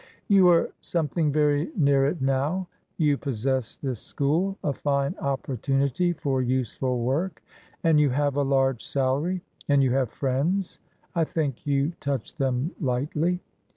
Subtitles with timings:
[0.35, 2.67] "You are something very near it now.
[2.97, 7.43] You possess this school— B, fine opportunity for useful work.
[7.83, 9.41] And you have a large salary.
[9.69, 10.79] And you have friends.
[11.13, 13.41] I think you touch them lightly.